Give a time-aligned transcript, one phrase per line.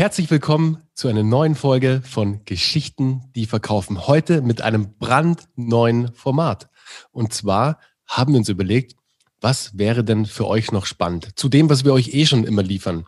[0.00, 4.06] herzlich willkommen zu einer neuen Folge von Geschichten, die verkaufen.
[4.06, 6.70] Heute mit einem brandneuen Format.
[7.10, 8.96] Und zwar haben wir uns überlegt,
[9.42, 11.38] was wäre denn für euch noch spannend?
[11.38, 13.04] Zu dem, was wir euch eh schon immer liefern.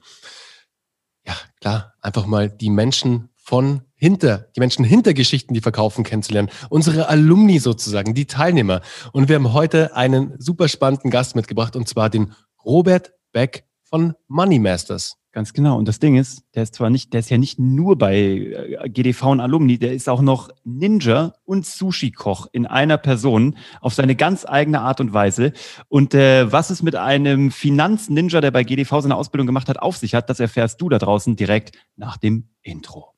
[1.26, 6.50] Ja, klar, einfach mal die Menschen von hinter, die Menschen hinter Geschichten, die verkaufen, kennenzulernen.
[6.68, 8.82] Unsere Alumni sozusagen, die Teilnehmer.
[9.12, 14.12] Und wir haben heute einen super spannenden Gast mitgebracht, und zwar den Robert Beck von
[14.28, 15.21] Money Masters.
[15.32, 15.78] Ganz genau.
[15.78, 18.90] Und das Ding ist, der ist zwar nicht, der ist ja nicht nur bei äh,
[18.90, 24.14] GDV und Alumni, der ist auch noch Ninja und Sushi-Koch in einer Person auf seine
[24.14, 25.54] ganz eigene Art und Weise.
[25.88, 29.96] Und äh, was es mit einem Finanz-Ninja, der bei GDV seine Ausbildung gemacht hat, auf
[29.96, 33.11] sich hat, das erfährst du da draußen direkt nach dem Intro.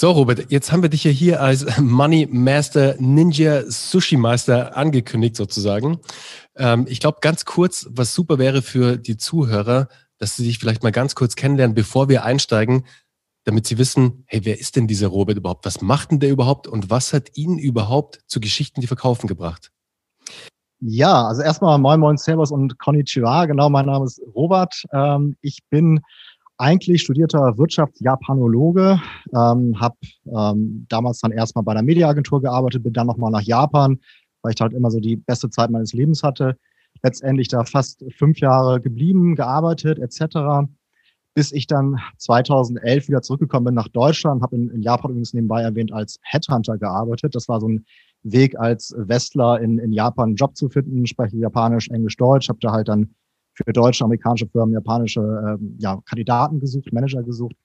[0.00, 5.34] So, Robert, jetzt haben wir dich ja hier als Money Master Ninja Sushi Meister angekündigt
[5.34, 5.98] sozusagen.
[6.54, 10.84] Ähm, ich glaube, ganz kurz, was super wäre für die Zuhörer, dass sie dich vielleicht
[10.84, 12.84] mal ganz kurz kennenlernen, bevor wir einsteigen,
[13.42, 15.66] damit sie wissen, hey, wer ist denn dieser Robert überhaupt?
[15.66, 16.68] Was macht denn der überhaupt?
[16.68, 19.72] Und was hat ihn überhaupt zu Geschichten, die verkaufen gebracht?
[20.78, 23.46] Ja, also erstmal Moin Moin Servus und Konnichiwa.
[23.46, 24.80] Genau, mein Name ist Robert.
[24.92, 26.02] Ähm, ich bin
[26.58, 29.00] eigentlich studierter Wirtschaftsjapanologe,
[29.34, 33.98] ähm, habe ähm, damals dann erstmal bei der Mediaagentur gearbeitet, bin dann nochmal nach Japan,
[34.42, 36.56] weil ich halt immer so die beste Zeit meines Lebens hatte.
[37.02, 40.68] Letztendlich da fast fünf Jahre geblieben, gearbeitet etc.,
[41.34, 45.62] bis ich dann 2011 wieder zurückgekommen bin nach Deutschland, habe in, in Japan übrigens nebenbei
[45.62, 47.36] erwähnt als Headhunter gearbeitet.
[47.36, 47.86] Das war so ein
[48.24, 52.58] Weg als Westler in, in Japan einen Job zu finden, spreche Japanisch, Englisch, Deutsch, habe
[52.60, 53.14] da halt dann
[53.64, 57.56] für deutsche, amerikanische Firmen japanische ähm, ja, Kandidaten gesucht, Manager gesucht.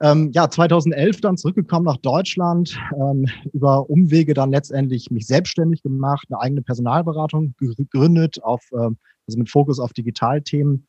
[0.00, 6.26] Ähm, ja, 2011 dann zurückgekommen nach Deutschland, ähm, über Umwege dann letztendlich mich selbstständig gemacht,
[6.28, 8.96] eine eigene Personalberatung gegründet, auf, ähm,
[9.28, 10.86] also mit Fokus auf Digitalthemen,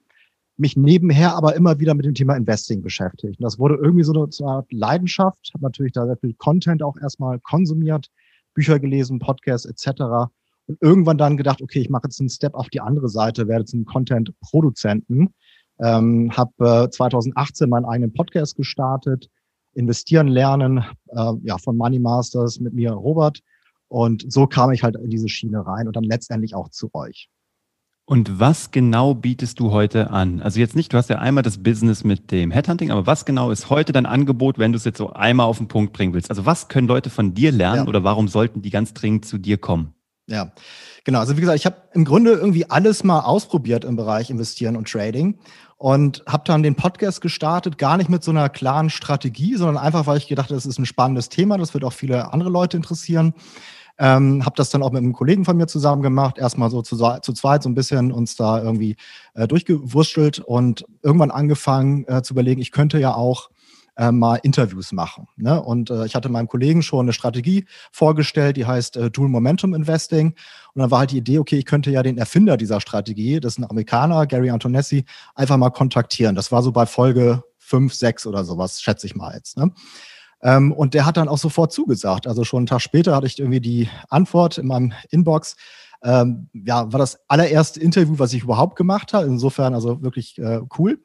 [0.58, 3.40] mich nebenher aber immer wieder mit dem Thema Investing beschäftigt.
[3.40, 6.34] Und das wurde irgendwie so eine, so eine Art Leidenschaft, habe natürlich da sehr viel
[6.36, 8.08] Content auch erstmal konsumiert,
[8.56, 10.32] Bücher gelesen, Podcasts etc
[10.68, 13.66] und irgendwann dann gedacht, okay, ich mache jetzt einen Step auf die andere Seite, werde
[13.66, 15.34] zum Content-Produzenten.
[15.80, 19.30] Ähm, habe äh, 2018 meinen eigenen Podcast gestartet,
[19.74, 23.40] investieren lernen, äh, ja, von Money Masters mit mir, Robert.
[23.88, 27.30] Und so kam ich halt in diese Schiene rein und dann letztendlich auch zu euch.
[28.06, 30.42] Und was genau bietest du heute an?
[30.42, 33.50] Also jetzt nicht, du hast ja einmal das Business mit dem Headhunting, aber was genau
[33.50, 36.30] ist heute dein Angebot, wenn du es jetzt so einmal auf den Punkt bringen willst?
[36.30, 37.88] Also was können Leute von dir lernen ja.
[37.88, 39.94] oder warum sollten die ganz dringend zu dir kommen?
[40.28, 40.54] Ja,
[41.04, 41.20] genau.
[41.20, 44.90] Also wie gesagt, ich habe im Grunde irgendwie alles mal ausprobiert im Bereich Investieren und
[44.90, 45.38] Trading
[45.78, 50.08] und habe dann den Podcast gestartet, gar nicht mit so einer klaren Strategie, sondern einfach,
[50.08, 52.78] weil ich gedacht habe, das ist ein spannendes Thema, das wird auch viele andere Leute
[52.78, 53.34] interessieren.
[54.00, 56.96] Ähm, habe das dann auch mit einem Kollegen von mir zusammen gemacht, erstmal so zu,
[56.96, 58.96] zu zweit so ein bisschen uns da irgendwie
[59.36, 63.50] äh, durchgewurstelt und irgendwann angefangen äh, zu überlegen, ich könnte ja auch
[63.96, 65.28] äh, mal Interviews machen.
[65.38, 65.62] Ne?
[65.62, 69.74] Und äh, ich hatte meinem Kollegen schon eine Strategie vorgestellt, die heißt äh, Dual Momentum
[69.74, 70.36] Investing.
[70.74, 73.54] Und dann war halt die Idee, okay, ich könnte ja den Erfinder dieser Strategie, das
[73.54, 75.06] ist ein Amerikaner, Gary Antonessi,
[75.36, 76.36] einfach mal kontaktieren.
[76.36, 79.58] Das war so bei Folge 5, 6 oder sowas, schätze ich mal jetzt.
[79.58, 79.72] Ne?
[80.42, 82.28] Ähm, und der hat dann auch sofort zugesagt.
[82.28, 85.56] Also schon einen Tag später hatte ich irgendwie die Antwort in meinem Inbox.
[86.04, 89.26] Ähm, ja, war das allererste Interview, was ich überhaupt gemacht habe.
[89.26, 91.00] Insofern also wirklich äh, cool.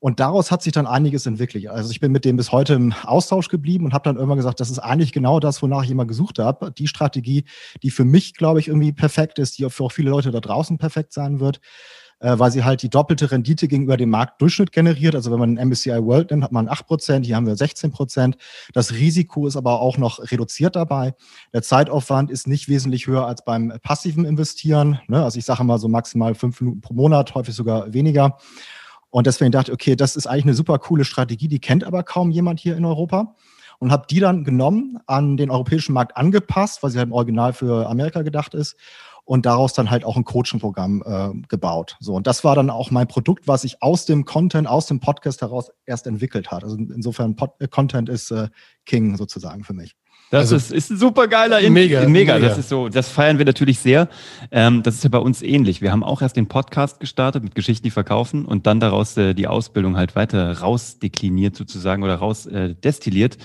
[0.00, 1.66] Und daraus hat sich dann einiges entwickelt.
[1.66, 4.60] Also ich bin mit dem bis heute im Austausch geblieben und habe dann irgendwann gesagt,
[4.60, 6.70] das ist eigentlich genau das, wonach ich immer gesucht habe.
[6.70, 7.44] Die Strategie,
[7.82, 10.78] die für mich, glaube ich, irgendwie perfekt ist, die für auch viele Leute da draußen
[10.78, 11.60] perfekt sein wird,
[12.20, 15.16] äh, weil sie halt die doppelte Rendite gegenüber dem Marktdurchschnitt generiert.
[15.16, 18.34] Also wenn man einen MSCI World nimmt, hat man 8%, hier haben wir 16%.
[18.72, 21.14] Das Risiko ist aber auch noch reduziert dabei.
[21.52, 25.00] Der Zeitaufwand ist nicht wesentlich höher als beim passiven Investieren.
[25.08, 25.24] Ne?
[25.24, 28.38] Also ich sage mal so maximal fünf Minuten pro Monat, häufig sogar weniger.
[29.10, 32.02] Und deswegen dachte ich, okay, das ist eigentlich eine super coole Strategie, die kennt aber
[32.02, 33.34] kaum jemand hier in Europa.
[33.80, 37.52] Und habe die dann genommen, an den europäischen Markt angepasst, weil sie halt im Original
[37.52, 38.76] für Amerika gedacht ist
[39.28, 41.96] und daraus dann halt auch ein Coaching-Programm äh, gebaut.
[42.00, 45.00] So, und das war dann auch mein Produkt, was sich aus dem Content, aus dem
[45.00, 46.64] Podcast heraus erst entwickelt hat.
[46.64, 48.48] Also insofern Pod äh, Content ist äh,
[48.86, 49.94] King sozusagen für mich.
[50.30, 52.38] Das also, ist, ist ein super geiler In mega, mega, mega.
[52.38, 54.08] Das ist so, das feiern wir natürlich sehr.
[54.50, 55.80] Ähm, das ist ja bei uns ähnlich.
[55.80, 59.32] Wir haben auch erst den Podcast gestartet mit Geschichten, die verkaufen und dann daraus äh,
[59.32, 63.38] die Ausbildung halt weiter rausdekliniert sozusagen oder raus äh, destilliert.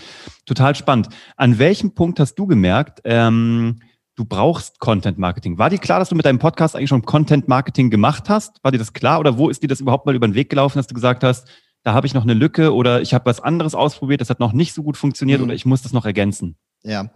[0.45, 1.07] Total spannend.
[1.37, 3.79] An welchem Punkt hast du gemerkt, ähm,
[4.15, 5.57] du brauchst Content Marketing?
[5.57, 8.61] War dir klar, dass du mit deinem Podcast eigentlich schon Content Marketing gemacht hast?
[8.61, 10.79] War dir das klar oder wo ist dir das überhaupt mal über den Weg gelaufen,
[10.79, 11.47] dass du gesagt hast,
[11.83, 14.53] da habe ich noch eine Lücke oder ich habe was anderes ausprobiert, das hat noch
[14.53, 15.45] nicht so gut funktioniert mhm.
[15.45, 16.57] oder ich muss das noch ergänzen?
[16.83, 17.11] Ja.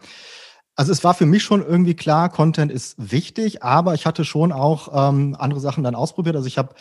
[0.75, 4.51] Also es war für mich schon irgendwie klar, Content ist wichtig, aber ich hatte schon
[4.51, 6.35] auch ähm, andere Sachen dann ausprobiert.
[6.35, 6.75] Also ich habe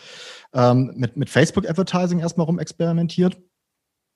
[0.53, 3.37] ähm, mit, mit Facebook-Advertising erstmal rumexperimentiert.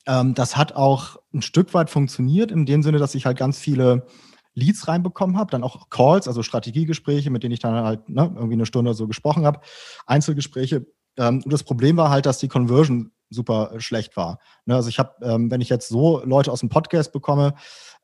[0.05, 3.57] Ähm, das hat auch ein Stück weit funktioniert, in dem Sinne, dass ich halt ganz
[3.57, 4.05] viele
[4.53, 8.53] Leads reinbekommen habe, dann auch Calls, also Strategiegespräche, mit denen ich dann halt ne, irgendwie
[8.53, 9.61] eine Stunde so gesprochen habe,
[10.05, 10.85] Einzelgespräche.
[11.17, 14.39] Ähm, und das Problem war halt, dass die Conversion super schlecht war.
[14.65, 17.53] Ne, also ich habe, ähm, wenn ich jetzt so Leute aus dem Podcast bekomme,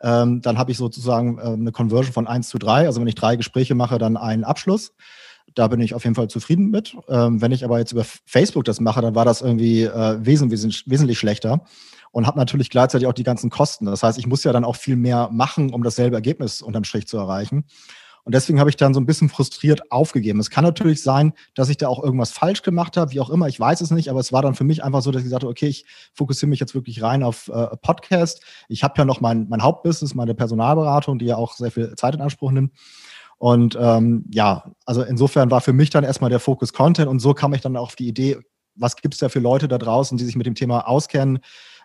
[0.01, 2.85] ähm, dann habe ich sozusagen ähm, eine Conversion von 1 zu 3.
[2.85, 4.93] Also wenn ich drei Gespräche mache, dann einen Abschluss.
[5.55, 6.95] Da bin ich auf jeden Fall zufrieden mit.
[7.09, 10.83] Ähm, wenn ich aber jetzt über Facebook das mache, dann war das irgendwie äh, wesentlich,
[10.87, 11.61] wesentlich schlechter
[12.11, 13.85] und habe natürlich gleichzeitig auch die ganzen Kosten.
[13.85, 17.07] Das heißt, ich muss ja dann auch viel mehr machen, um dasselbe Ergebnis unterm Strich
[17.07, 17.65] zu erreichen.
[18.27, 20.41] Und deswegen habe ich dann so ein bisschen frustriert aufgegeben.
[20.41, 23.47] Es kann natürlich sein, dass ich da auch irgendwas falsch gemacht habe, wie auch immer,
[23.47, 25.43] ich weiß es nicht, aber es war dann für mich einfach so, dass ich gesagt
[25.43, 28.43] habe, okay, ich fokussiere mich jetzt wirklich rein auf äh, Podcast.
[28.67, 32.15] Ich habe ja noch mein, mein Hauptbusiness, meine Personalberatung, die ja auch sehr viel Zeit
[32.15, 32.73] in Anspruch nimmt.
[33.37, 37.33] Und ähm, ja, also insofern war für mich dann erstmal der Fokus Content und so
[37.33, 38.39] kam ich dann auf die Idee,
[38.75, 41.39] was gibt es da für Leute da draußen, die sich mit dem Thema auskennen,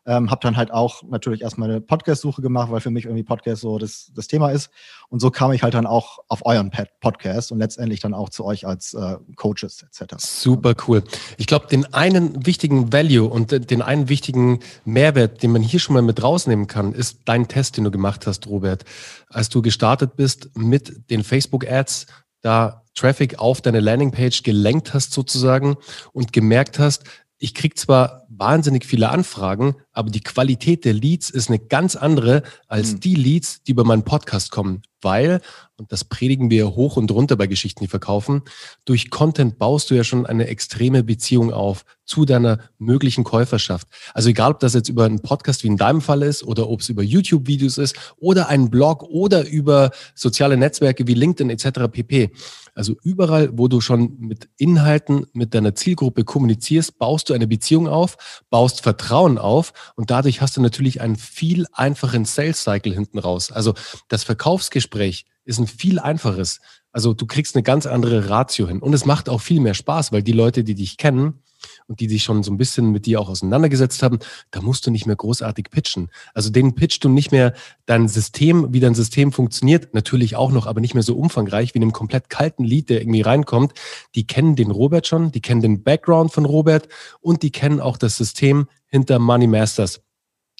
[0.06, 3.62] ähm, habe dann halt auch natürlich erstmal eine Podcast-Suche gemacht, weil für mich irgendwie Podcast
[3.62, 4.70] so das, das Thema ist.
[5.08, 6.70] Und so kam ich halt dann auch auf euren
[7.00, 10.14] Podcast und letztendlich dann auch zu euch als äh, Coaches etc.
[10.18, 11.04] Super cool.
[11.36, 15.94] Ich glaube, den einen wichtigen Value und den einen wichtigen Mehrwert, den man hier schon
[15.94, 18.84] mal mit rausnehmen kann, ist dein Test, den du gemacht hast, Robert.
[19.28, 22.06] Als du gestartet bist mit den Facebook-Ads,
[22.40, 25.76] da Traffic auf deine Landingpage gelenkt hast sozusagen
[26.12, 27.04] und gemerkt hast,
[27.42, 32.44] ich krieg zwar wahnsinnig viele Anfragen, aber die Qualität der Leads ist eine ganz andere
[32.68, 33.00] als mhm.
[33.00, 35.40] die Leads, die über meinen Podcast kommen, weil,
[35.76, 38.42] und das predigen wir hoch und runter bei Geschichten, die verkaufen,
[38.84, 43.88] durch Content baust du ja schon eine extreme Beziehung auf zu deiner möglichen Käuferschaft.
[44.14, 46.80] Also egal, ob das jetzt über einen Podcast wie in deinem Fall ist oder ob
[46.80, 51.90] es über YouTube-Videos ist oder einen Blog oder über soziale Netzwerke wie LinkedIn etc.
[51.90, 52.30] pp.
[52.74, 57.86] Also überall, wo du schon mit Inhalten mit deiner Zielgruppe kommunizierst, baust du eine Beziehung
[57.86, 63.18] auf, baust Vertrauen auf und dadurch hast du natürlich einen viel einfachen Sales Cycle hinten
[63.18, 63.52] raus.
[63.52, 63.74] Also
[64.08, 66.60] das Verkaufsgespräch ist ein viel einfaches.
[66.92, 70.12] Also du kriegst eine ganz andere Ratio hin und es macht auch viel mehr Spaß,
[70.12, 71.42] weil die Leute, die dich kennen,
[71.86, 74.18] und die sich schon so ein bisschen mit dir auch auseinandergesetzt haben,
[74.50, 76.10] da musst du nicht mehr großartig pitchen.
[76.34, 77.54] Also denen pitchst du nicht mehr
[77.86, 81.78] dein System, wie dein System funktioniert, natürlich auch noch, aber nicht mehr so umfangreich wie
[81.78, 83.72] in einem komplett kalten Lied, der irgendwie reinkommt.
[84.14, 86.88] Die kennen den Robert schon, die kennen den Background von Robert
[87.20, 90.00] und die kennen auch das System hinter Money Masters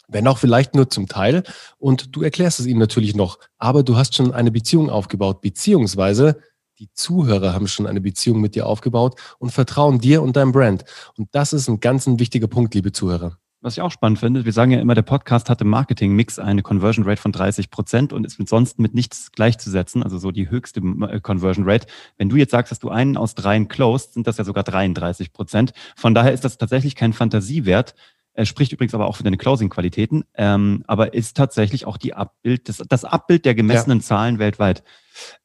[0.09, 1.43] wenn auch vielleicht nur zum Teil.
[1.79, 3.39] Und du erklärst es ihnen natürlich noch.
[3.59, 6.41] Aber du hast schon eine Beziehung aufgebaut, beziehungsweise
[6.83, 10.85] die Zuhörer haben schon eine Beziehung mit dir aufgebaut und vertrauen dir und deinem Brand.
[11.17, 13.39] Und das ist ein ganz ein wichtiger Punkt, liebe Zuhörer.
[13.61, 16.63] Was ich auch spannend finde, wir sagen ja immer, der Podcast hat im Marketing-Mix eine
[16.63, 20.51] Conversion Rate von 30 Prozent und ist mit sonst mit nichts gleichzusetzen, also so die
[20.51, 21.87] höchste äh, Conversion Rate.
[22.17, 25.33] Wenn du jetzt sagst, dass du einen aus dreien closed, sind das ja sogar 33
[25.33, 25.75] Prozent.
[25.95, 27.95] Von daher ist das tatsächlich kein Fantasiewert.
[28.33, 32.69] Er spricht übrigens aber auch für deine Closing-Qualitäten, ähm, aber ist tatsächlich auch die Abbild,
[32.69, 34.05] das, das Abbild der gemessenen ja.
[34.05, 34.83] Zahlen weltweit.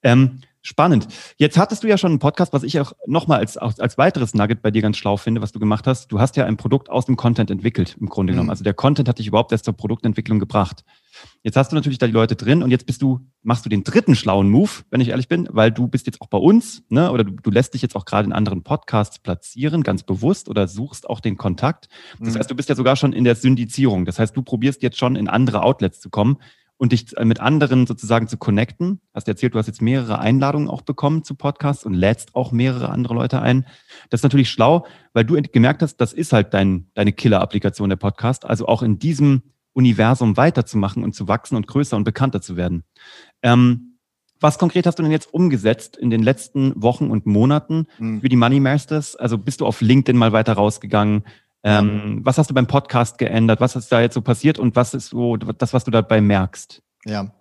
[0.02, 1.08] Ähm, Spannend.
[1.38, 4.62] Jetzt hattest du ja schon einen Podcast, was ich auch nochmal als, als weiteres Nugget
[4.62, 6.12] bei dir ganz schlau finde, was du gemacht hast.
[6.12, 8.48] Du hast ja ein Produkt aus dem Content entwickelt, im Grunde genommen.
[8.48, 8.52] Mhm.
[8.52, 10.84] Also der Content hat dich überhaupt erst zur Produktentwicklung gebracht.
[11.42, 13.86] Jetzt hast du natürlich da die Leute drin und jetzt bist du, machst du den
[13.86, 17.14] dritten schlauen Move, wenn ich ehrlich bin, weil du bist jetzt auch bei uns, ne,
[17.14, 20.68] oder du, du lässt dich jetzt auch gerade in anderen Podcasts platzieren, ganz bewusst, oder
[20.68, 21.88] suchst auch den Kontakt.
[22.20, 22.40] Das mhm.
[22.40, 24.04] heißt, du bist ja sogar schon in der Syndizierung.
[24.04, 26.40] Das heißt, du probierst jetzt schon in andere Outlets zu kommen
[26.78, 29.02] und dich mit anderen sozusagen zu connecten.
[29.14, 32.90] Hast erzählt, du hast jetzt mehrere Einladungen auch bekommen zu Podcasts und lädst auch mehrere
[32.90, 33.66] andere Leute ein.
[34.10, 37.96] Das ist natürlich schlau, weil du gemerkt hast, das ist halt dein, deine Killer-Applikation der
[37.96, 38.46] Podcast.
[38.46, 39.42] Also auch in diesem
[39.74, 42.84] Universum weiterzumachen und zu wachsen und größer und bekannter zu werden.
[43.42, 43.98] Ähm,
[44.40, 48.22] was konkret hast du denn jetzt umgesetzt in den letzten Wochen und Monaten mhm.
[48.22, 49.16] für die Money Masters?
[49.16, 51.24] Also bist du auf LinkedIn mal weiter rausgegangen?
[51.68, 53.60] Ähm, was hast du beim Podcast geändert?
[53.60, 56.82] Was ist da jetzt so passiert und was ist so das, was du dabei merkst?
[57.06, 57.32] Ja,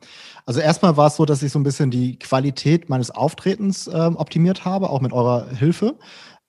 [0.46, 4.16] also erstmal war es so, dass ich so ein bisschen die Qualität meines Auftretens ähm,
[4.16, 5.96] optimiert habe, auch mit eurer Hilfe.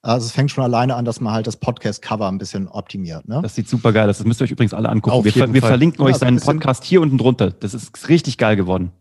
[0.02, 3.28] Also es fängt schon alleine an, dass man halt das Podcast-Cover ein bisschen optimiert.
[3.28, 3.42] Ne?
[3.42, 4.18] Das sieht super geil aus.
[4.18, 5.26] Das müsst ihr euch übrigens alle angucken.
[5.26, 7.52] wir, wir verlinken ja, euch seinen Podcast hier unten drunter.
[7.52, 8.92] Das ist richtig geil geworden.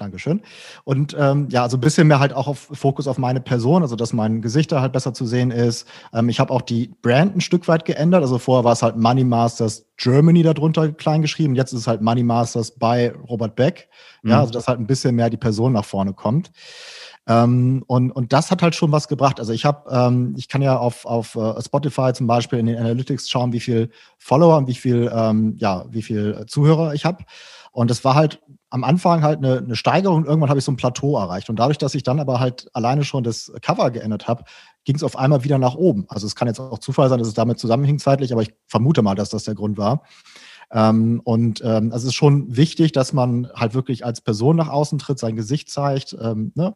[0.00, 0.40] Dankeschön.
[0.84, 3.96] Und ähm, ja, also ein bisschen mehr halt auch auf Fokus auf meine Person, also
[3.96, 5.86] dass mein Gesicht da halt besser zu sehen ist.
[6.12, 8.22] Ähm, ich habe auch die Brand ein Stück weit geändert.
[8.22, 11.54] Also vorher war es halt Money Masters Germany darunter klein geschrieben.
[11.54, 13.88] Jetzt ist es halt Money Masters by Robert Beck.
[14.22, 14.40] Ja, mhm.
[14.40, 16.50] also dass halt ein bisschen mehr die Person nach vorne kommt.
[17.28, 19.38] Ähm, und, und das hat halt schon was gebracht.
[19.38, 22.78] Also ich habe, ähm, ich kann ja auf, auf uh, Spotify zum Beispiel in den
[22.78, 27.24] Analytics schauen, wie viel Follower und wie viel, ähm, ja, wie viel Zuhörer ich habe.
[27.78, 30.76] Und das war halt am Anfang halt eine, eine Steigerung, irgendwann habe ich so ein
[30.76, 31.48] Plateau erreicht.
[31.48, 34.42] Und dadurch, dass ich dann aber halt alleine schon das Cover geändert habe,
[34.84, 36.04] ging es auf einmal wieder nach oben.
[36.08, 39.00] Also es kann jetzt auch Zufall sein, dass es damit zusammenhing zeitlich, aber ich vermute
[39.02, 40.02] mal, dass das der Grund war.
[40.72, 44.70] Ähm, und ähm, also es ist schon wichtig, dass man halt wirklich als Person nach
[44.70, 46.74] außen tritt, sein Gesicht zeigt, ähm, ne?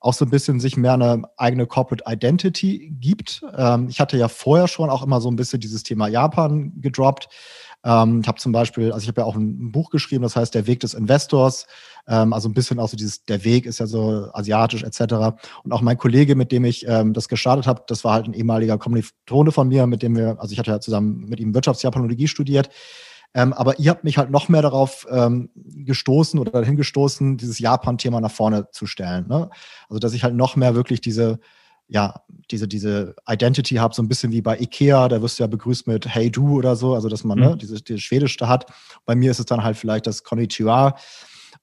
[0.00, 3.44] auch so ein bisschen sich mehr eine eigene Corporate Identity gibt.
[3.54, 7.28] Ähm, ich hatte ja vorher schon auch immer so ein bisschen dieses Thema Japan gedroppt.
[7.88, 10.66] Ähm, habe zum Beispiel, also ich habe ja auch ein Buch geschrieben, das heißt Der
[10.66, 11.66] Weg des Investors.
[12.06, 15.38] Ähm, also ein bisschen auch so dieses, der Weg ist ja so asiatisch etc.
[15.64, 18.34] Und auch mein Kollege, mit dem ich ähm, das gestartet habe, das war halt ein
[18.34, 22.28] ehemaliger Kommilitone von mir, mit dem wir, also ich hatte ja zusammen mit ihm Wirtschaftsjapanologie
[22.28, 22.68] studiert.
[23.32, 28.20] Ähm, aber ihr habt mich halt noch mehr darauf ähm, gestoßen oder hingestoßen, dieses Japan-Thema
[28.20, 29.28] nach vorne zu stellen.
[29.28, 29.48] Ne?
[29.88, 31.38] Also, dass ich halt noch mehr wirklich diese,
[31.88, 32.14] ja,
[32.50, 35.86] diese, diese Identity habe, so ein bisschen wie bei Ikea, da wirst du ja begrüßt
[35.86, 37.50] mit Hey du oder so, also dass man ne, mhm.
[37.52, 38.66] ne, diese, diese Schwedische hat.
[39.06, 40.96] Bei mir ist es dann halt vielleicht das Konnichiwa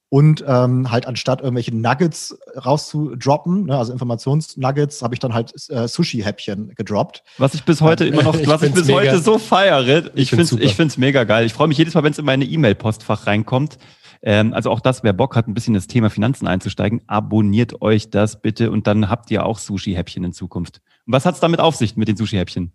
[0.08, 5.88] und ähm, halt anstatt irgendwelche Nuggets rauszudroppen, ne, also Informationsnuggets, habe ich dann halt äh,
[5.88, 7.22] Sushi-Häppchen gedroppt.
[7.38, 9.00] Was ich bis heute immer noch, was ich bis mega.
[9.00, 10.10] heute so feiere.
[10.14, 11.46] Ich, ich finde es mega geil.
[11.46, 13.78] Ich freue mich jedes Mal, wenn es in meine E-Mail-Postfach reinkommt.
[14.26, 18.10] Ähm, also auch das, wer Bock hat, ein bisschen das Thema Finanzen einzusteigen, abonniert euch
[18.10, 20.80] das bitte und dann habt ihr auch Sushi-Häppchen in Zukunft.
[21.06, 22.72] Und was hat es damit auf sich mit den Sushi-Häppchen?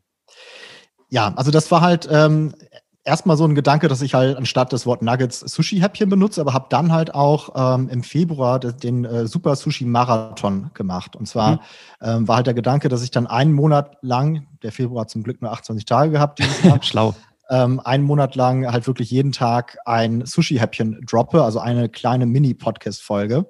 [1.10, 2.56] Ja, also das war halt ähm,
[3.04, 6.68] erstmal so ein Gedanke, dass ich halt anstatt des Wort Nuggets Sushi-Häppchen benutze, aber habe
[6.70, 11.18] dann halt auch ähm, im Februar den äh, Super Sushi-Marathon gemacht.
[11.18, 11.60] Und zwar mhm.
[12.02, 15.42] ähm, war halt der Gedanke, dass ich dann einen Monat lang, der Februar zum Glück
[15.42, 17.14] nur 28 Tage gehabt, dieses Jahr, Schlau.
[17.52, 23.48] Ähm, einen Monat lang halt wirklich jeden Tag ein Sushi-Häppchen droppe, also eine kleine Mini-Podcast-Folge.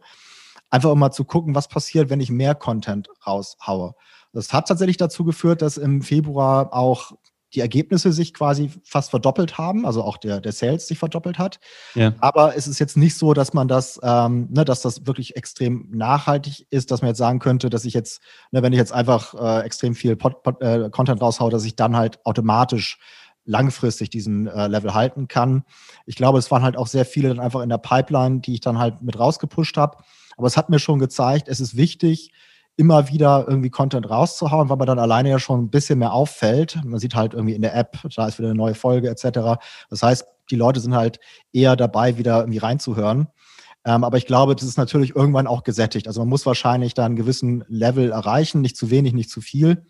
[0.69, 3.93] Einfach um mal zu gucken, was passiert, wenn ich mehr Content raushaue.
[4.33, 7.13] Das hat tatsächlich dazu geführt, dass im Februar auch
[7.53, 11.59] die Ergebnisse sich quasi fast verdoppelt haben, also auch der, der Sales sich verdoppelt hat.
[11.95, 12.13] Ja.
[12.19, 15.89] Aber es ist jetzt nicht so, dass man das, ähm, ne, dass das wirklich extrem
[15.91, 19.33] nachhaltig ist, dass man jetzt sagen könnte, dass ich jetzt, ne, wenn ich jetzt einfach
[19.33, 22.99] äh, extrem viel Pod, Pod, äh, Content raushaue, dass ich dann halt automatisch
[23.45, 25.63] langfristig diesen äh, Level halten kann.
[26.05, 28.61] Ich glaube, es waren halt auch sehr viele dann einfach in der Pipeline, die ich
[28.61, 29.97] dann halt mit rausgepusht habe.
[30.37, 32.31] Aber es hat mir schon gezeigt, es ist wichtig,
[32.77, 36.79] immer wieder irgendwie Content rauszuhauen, weil man dann alleine ja schon ein bisschen mehr auffällt.
[36.83, 39.59] Man sieht halt irgendwie in der App, da ist wieder eine neue Folge etc.
[39.89, 41.19] Das heißt, die Leute sind halt
[41.51, 43.27] eher dabei, wieder irgendwie reinzuhören.
[43.83, 46.07] Ähm, aber ich glaube, das ist natürlich irgendwann auch gesättigt.
[46.07, 49.87] Also man muss wahrscheinlich da einen gewissen Level erreichen, nicht zu wenig, nicht zu viel.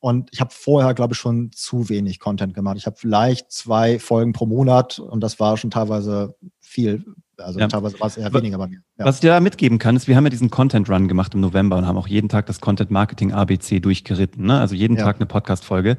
[0.00, 2.76] Und ich habe vorher, glaube ich, schon zu wenig Content gemacht.
[2.76, 7.04] Ich habe vielleicht zwei Folgen pro Monat und das war schon teilweise viel
[7.38, 7.68] also ja.
[7.68, 8.80] teilweise war es eher weniger bei mir.
[8.98, 9.04] Ja.
[9.04, 11.40] Was ich dir da mitgeben kann, ist, wir haben ja diesen Content Run gemacht im
[11.40, 14.46] November und haben auch jeden Tag das Content Marketing ABC durchgeritten.
[14.46, 14.58] Ne?
[14.58, 15.04] Also jeden ja.
[15.04, 15.96] Tag eine Podcast-Folge.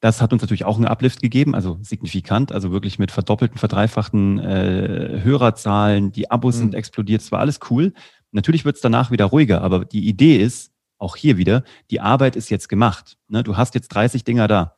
[0.00, 4.40] Das hat uns natürlich auch einen Uplift gegeben, also signifikant, also wirklich mit verdoppelten, verdreifachten
[4.40, 6.10] äh, Hörerzahlen.
[6.10, 6.60] Die Abos mhm.
[6.60, 7.92] sind explodiert, es war alles cool.
[8.32, 10.71] Natürlich wird es danach wieder ruhiger, aber die Idee ist,
[11.02, 13.18] auch hier wieder, die Arbeit ist jetzt gemacht.
[13.28, 13.42] Ne?
[13.42, 14.76] Du hast jetzt 30 Dinger da.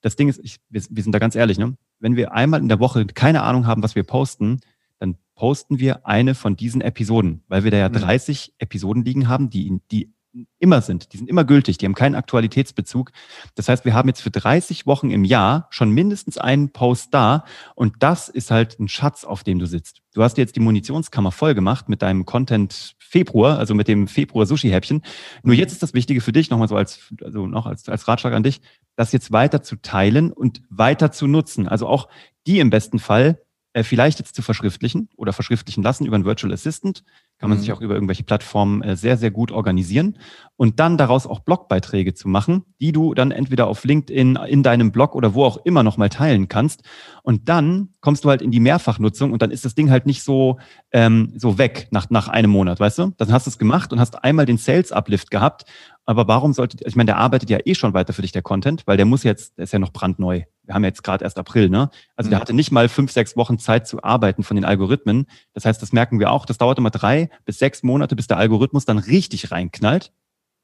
[0.00, 1.76] Das Ding ist, ich, wir, wir sind da ganz ehrlich, ne?
[1.98, 4.60] wenn wir einmal in der Woche keine Ahnung haben, was wir posten,
[4.98, 8.54] dann posten wir eine von diesen Episoden, weil wir da ja 30 mhm.
[8.58, 10.12] Episoden liegen haben, die, die
[10.58, 13.12] immer sind, die sind immer gültig, die haben keinen Aktualitätsbezug.
[13.54, 17.44] Das heißt, wir haben jetzt für 30 Wochen im Jahr schon mindestens einen Post da
[17.74, 20.00] und das ist halt ein Schatz, auf dem du sitzt.
[20.14, 24.46] Du hast jetzt die Munitionskammer voll gemacht mit deinem Content Februar, also mit dem Februar
[24.46, 25.02] Sushi-Häppchen.
[25.42, 28.32] Nur jetzt ist das Wichtige für dich, nochmal so als, also noch als, als Ratschlag
[28.32, 28.60] an dich,
[28.96, 31.68] das jetzt weiter zu teilen und weiter zu nutzen.
[31.68, 32.08] Also auch
[32.46, 33.40] die im besten Fall
[33.74, 37.04] äh, vielleicht jetzt zu verschriftlichen oder verschriftlichen lassen über einen Virtual Assistant.
[37.38, 37.62] Kann man mhm.
[37.62, 40.18] sich auch über irgendwelche Plattformen äh, sehr, sehr gut organisieren.
[40.56, 44.92] Und dann daraus auch Blogbeiträge zu machen, die du dann entweder auf LinkedIn, in deinem
[44.92, 46.82] Blog oder wo auch immer nochmal teilen kannst.
[47.22, 50.22] Und dann kommst du halt in die Mehrfachnutzung und dann ist das Ding halt nicht
[50.22, 50.58] so,
[50.92, 53.12] ähm, so weg nach, nach einem Monat, weißt du?
[53.16, 55.64] Dann hast du es gemacht und hast einmal den Sales-Uplift gehabt.
[56.06, 58.86] Aber warum sollte, ich meine, der arbeitet ja eh schon weiter für dich, der Content,
[58.86, 61.38] weil der muss jetzt, der ist ja noch brandneu wir haben ja jetzt gerade erst
[61.38, 61.90] April, ne?
[62.16, 62.30] Also mhm.
[62.30, 65.26] der hatte nicht mal fünf, sechs Wochen Zeit zu arbeiten von den Algorithmen.
[65.52, 66.46] Das heißt, das merken wir auch.
[66.46, 70.12] Das dauert immer drei bis sechs Monate, bis der Algorithmus dann richtig reinknallt,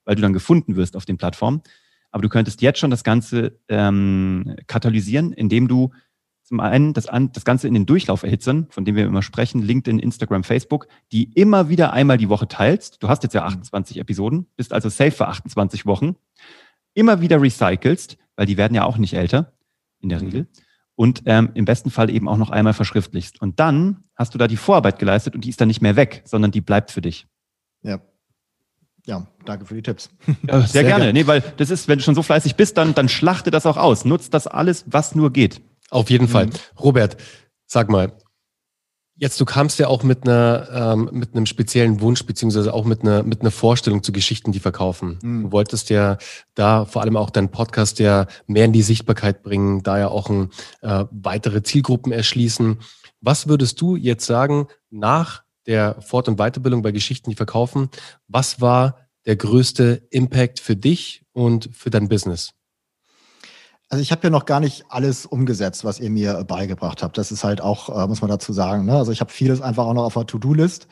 [0.05, 1.63] weil du dann gefunden wirst auf den Plattformen.
[2.11, 5.91] Aber du könntest jetzt schon das Ganze ähm, katalysieren, indem du
[6.43, 10.01] zum einen das, das Ganze in den Durchlauf erhitzen, von dem wir immer sprechen, LinkedIn,
[10.01, 13.01] Instagram, Facebook, die immer wieder einmal die Woche teilst.
[13.03, 14.01] Du hast jetzt ja 28 mhm.
[14.01, 16.17] Episoden, bist also safe für 28 Wochen.
[16.93, 19.53] Immer wieder recycelst, weil die werden ja auch nicht älter
[20.01, 20.21] in der.
[20.21, 20.47] Regel.
[20.95, 23.41] Und ähm, im besten Fall eben auch noch einmal verschriftlichst.
[23.41, 26.23] Und dann hast du da die Vorarbeit geleistet und die ist dann nicht mehr weg,
[26.27, 27.27] sondern die bleibt für dich.
[27.83, 28.01] Ja.
[29.07, 30.11] Ja, danke für die Tipps.
[30.47, 31.05] Ja, sehr, sehr gerne.
[31.05, 31.13] gerne.
[31.15, 33.79] Nee, weil das ist, wenn du schon so fleißig bist, dann, dann schlachte das auch
[33.79, 34.05] aus.
[34.05, 35.63] Nutzt das alles, was nur geht.
[35.89, 36.29] Auf jeden mhm.
[36.29, 36.51] Fall.
[36.79, 37.17] Robert,
[37.67, 38.13] sag mal,
[39.23, 43.03] Jetzt, du kamst ja auch mit einer ähm, mit einem speziellen Wunsch beziehungsweise auch mit
[43.03, 45.19] einer mit einer Vorstellung zu Geschichten, die verkaufen.
[45.23, 45.43] Mhm.
[45.43, 46.17] Du wolltest ja
[46.55, 50.31] da vor allem auch deinen Podcast ja mehr in die Sichtbarkeit bringen, da ja auch
[50.31, 50.49] ein,
[50.81, 52.79] äh, weitere Zielgruppen erschließen.
[53.21, 57.91] Was würdest du jetzt sagen nach der Fort- und Weiterbildung bei Geschichten, die verkaufen?
[58.27, 62.55] Was war der größte Impact für dich und für dein Business?
[63.93, 67.19] Also ich habe ja noch gar nicht alles umgesetzt, was ihr mir beigebracht habt.
[67.19, 68.85] Das ist halt auch, äh, muss man dazu sagen.
[68.85, 68.97] Ne?
[68.97, 70.87] Also ich habe vieles einfach auch noch auf der To-Do-List.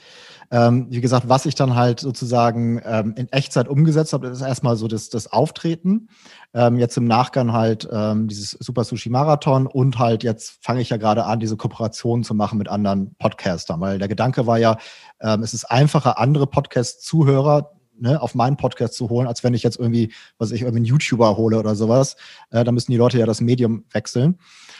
[0.50, 4.74] Ähm, wie gesagt, was ich dann halt sozusagen ähm, in Echtzeit umgesetzt habe, ist erstmal
[4.76, 6.08] so das, das Auftreten.
[6.54, 10.90] Ähm, jetzt im Nachgang halt ähm, dieses Super Sushi Marathon und halt jetzt fange ich
[10.90, 14.76] ja gerade an, diese Kooperation zu machen mit anderen Podcastern, weil der Gedanke war ja,
[15.20, 19.62] ähm, es ist einfacher, andere Podcast-Zuhörer ne, auf meinen Podcast zu holen, als wenn ich
[19.62, 22.16] jetzt irgendwie, was ich irgendwie einen YouTuber hole oder sowas.
[22.50, 24.38] Äh, da müssen die Leute ja das Medium wechseln.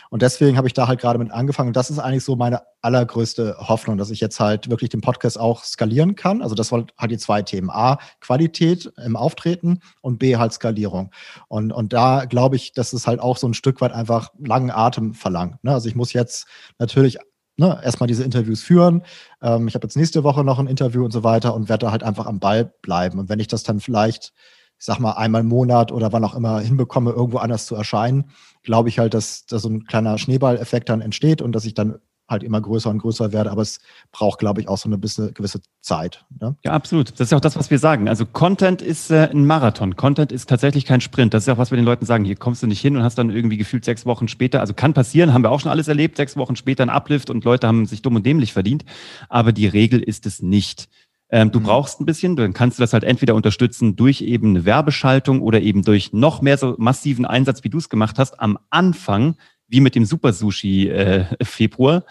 [0.09, 1.67] Und deswegen habe ich da halt gerade mit angefangen.
[1.69, 5.39] Und das ist eigentlich so meine allergrößte Hoffnung, dass ich jetzt halt wirklich den Podcast
[5.39, 6.41] auch skalieren kann.
[6.41, 7.69] Also das halt die zwei Themen.
[7.69, 11.11] A, Qualität im Auftreten und B, halt Skalierung.
[11.47, 14.71] Und, und da glaube ich, dass es halt auch so ein Stück weit einfach langen
[14.71, 15.63] Atem verlangt.
[15.63, 15.73] Ne?
[15.73, 16.47] Also ich muss jetzt
[16.79, 17.19] natürlich
[17.59, 19.03] ne, erstmal diese Interviews führen.
[19.41, 21.91] Ähm, ich habe jetzt nächste Woche noch ein Interview und so weiter und werde da
[21.91, 23.19] halt einfach am Ball bleiben.
[23.19, 24.33] Und wenn ich das dann vielleicht,
[24.79, 28.31] ich sag mal, einmal im Monat oder wann auch immer hinbekomme, irgendwo anders zu erscheinen,
[28.63, 31.99] glaube ich halt, dass da so ein kleiner Schneeballeffekt dann entsteht und dass ich dann
[32.29, 33.79] halt immer größer und größer werde, aber es
[34.11, 36.25] braucht, glaube ich, auch so eine bisschen, gewisse Zeit.
[36.39, 36.55] Ne?
[36.63, 37.11] Ja, absolut.
[37.11, 38.07] Das ist auch das, was wir sagen.
[38.07, 39.95] Also Content ist äh, ein Marathon.
[39.95, 41.33] Content ist tatsächlich kein Sprint.
[41.33, 42.25] Das ist auch, was wir den Leuten sagen.
[42.25, 44.93] Hier kommst du nicht hin und hast dann irgendwie gefühlt sechs Wochen später, also kann
[44.93, 47.85] passieren, haben wir auch schon alles erlebt, sechs Wochen später ein Uplift und Leute haben
[47.85, 48.85] sich dumm und dämlich verdient.
[49.27, 50.87] Aber die Regel ist es nicht.
[51.31, 51.63] Ähm, du mhm.
[51.63, 55.61] brauchst ein bisschen, dann kannst du das halt entweder unterstützen durch eben eine Werbeschaltung oder
[55.61, 59.35] eben durch noch mehr so massiven Einsatz, wie du es gemacht hast, am Anfang
[59.69, 62.03] wie mit dem Super Sushi äh, Februar.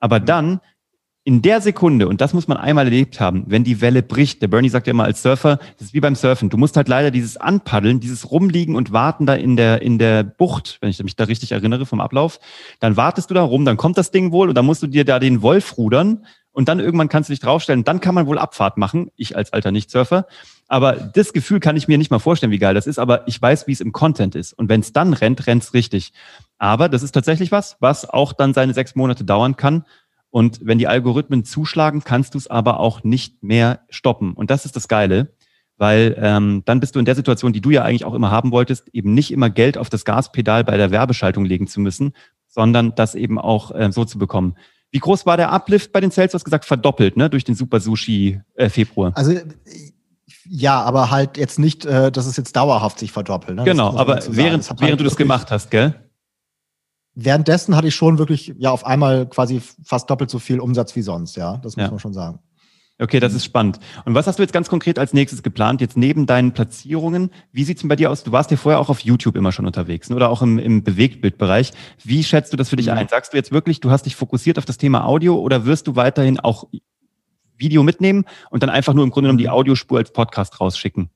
[0.00, 0.26] Aber mhm.
[0.26, 0.60] dann
[1.26, 4.48] in der Sekunde, und das muss man einmal erlebt haben, wenn die Welle bricht, der
[4.48, 7.10] Bernie sagt ja immer als Surfer, das ist wie beim Surfen, du musst halt leider
[7.10, 11.16] dieses Anpaddeln, dieses Rumliegen und Warten da in der, in der Bucht, wenn ich mich
[11.16, 12.40] da richtig erinnere vom Ablauf,
[12.78, 15.06] dann wartest du da rum, dann kommt das Ding wohl und dann musst du dir
[15.06, 18.38] da den Wolf rudern und dann irgendwann kannst du dich draufstellen, dann kann man wohl
[18.38, 20.26] Abfahrt machen, ich als alter Nicht-Surfer,
[20.68, 23.40] aber das Gefühl kann ich mir nicht mal vorstellen, wie geil das ist, aber ich
[23.40, 26.12] weiß, wie es im Content ist und wenn es dann rennt, rennt es richtig.
[26.58, 29.84] Aber das ist tatsächlich was, was auch dann seine sechs Monate dauern kann.
[30.30, 34.32] Und wenn die Algorithmen zuschlagen, kannst du es aber auch nicht mehr stoppen.
[34.32, 35.32] Und das ist das Geile,
[35.76, 38.50] weil ähm, dann bist du in der Situation, die du ja eigentlich auch immer haben
[38.50, 42.14] wolltest, eben nicht immer Geld auf das Gaspedal bei der Werbeschaltung legen zu müssen,
[42.48, 44.56] sondern das eben auch äh, so zu bekommen.
[44.90, 46.30] Wie groß war der Uplift bei den Sales?
[46.30, 49.12] Du hast gesagt, verdoppelt, ne, durch den Super Sushi äh, Februar.
[49.16, 49.34] Also
[50.48, 53.56] ja, aber halt jetzt nicht, äh, dass es jetzt dauerhaft sich verdoppelt.
[53.56, 53.64] Ne?
[53.64, 55.94] Genau, aber während, während halt du das gemacht hast, gell?
[57.14, 61.02] Währenddessen hatte ich schon wirklich ja auf einmal quasi fast doppelt so viel Umsatz wie
[61.02, 61.58] sonst, ja.
[61.58, 61.90] Das muss ja.
[61.90, 62.38] man schon sagen.
[63.00, 63.80] Okay, das ist spannend.
[64.04, 65.80] Und was hast du jetzt ganz konkret als nächstes geplant?
[65.80, 68.22] Jetzt neben deinen Platzierungen, wie sieht's denn bei dir aus?
[68.22, 70.16] Du warst ja vorher auch auf YouTube immer schon unterwegs ne?
[70.16, 71.72] oder auch im, im Bewegtbildbereich.
[72.04, 72.92] Wie schätzt du das für dich mhm.
[72.92, 73.08] ein?
[73.08, 75.96] Sagst du jetzt wirklich, du hast dich fokussiert auf das Thema Audio oder wirst du
[75.96, 76.68] weiterhin auch
[77.56, 79.54] Video mitnehmen und dann einfach nur im Grunde genommen die mhm.
[79.54, 81.10] Audiospur als Podcast rausschicken?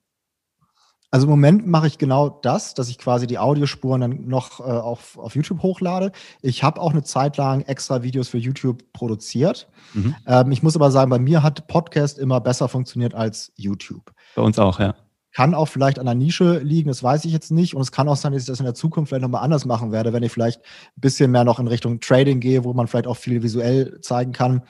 [1.10, 4.64] Also im Moment mache ich genau das, dass ich quasi die Audiospuren dann noch äh,
[4.64, 6.12] auf, auf YouTube hochlade.
[6.42, 9.68] Ich habe auch eine Zeit lang extra Videos für YouTube produziert.
[9.94, 10.14] Mhm.
[10.26, 14.12] Ähm, ich muss aber sagen, bei mir hat Podcast immer besser funktioniert als YouTube.
[14.34, 14.94] Bei uns auch, ja.
[15.32, 17.74] Kann auch vielleicht an der Nische liegen, das weiß ich jetzt nicht.
[17.74, 19.92] Und es kann auch sein, dass ich das in der Zukunft vielleicht nochmal anders machen
[19.92, 23.06] werde, wenn ich vielleicht ein bisschen mehr noch in Richtung Trading gehe, wo man vielleicht
[23.06, 24.62] auch viel visuell zeigen kann.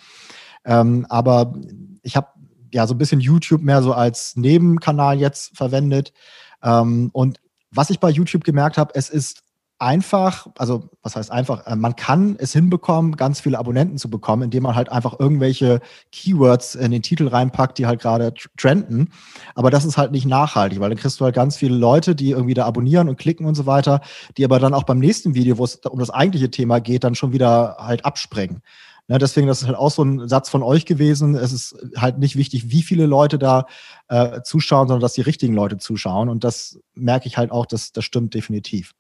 [0.65, 1.55] Ähm, aber
[2.03, 2.29] ich habe
[2.73, 6.13] ja so ein bisschen YouTube mehr so als Nebenkanal jetzt verwendet.
[6.63, 9.43] Ähm, und was ich bei YouTube gemerkt habe, es ist
[9.81, 14.43] einfach, also was heißt einfach, äh, man kann es hinbekommen, ganz viele Abonnenten zu bekommen,
[14.43, 19.13] indem man halt einfach irgendwelche Keywords in den Titel reinpackt, die halt gerade trenden.
[19.55, 22.31] Aber das ist halt nicht nachhaltig, weil dann kriegst du halt ganz viele Leute, die
[22.31, 24.01] irgendwie da abonnieren und klicken und so weiter,
[24.37, 27.15] die aber dann auch beim nächsten Video, wo es um das eigentliche Thema geht, dann
[27.15, 28.63] schon wieder halt abspringen.
[29.11, 31.35] Ne, deswegen, das ist halt auch so ein Satz von euch gewesen.
[31.35, 33.67] Es ist halt nicht wichtig, wie viele Leute da
[34.09, 36.29] äh, zuschauen, sondern dass die richtigen Leute zuschauen.
[36.29, 38.93] Und das merke ich halt auch, dass das stimmt definitiv.